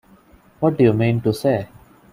[0.59, 1.69] What do you mean to say?